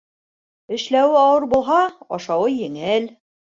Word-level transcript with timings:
Эшләүе 0.77 1.19
ауыр 1.19 1.45
булһа, 1.53 1.83
ашауы 2.19 2.53
еңел. 2.57 3.09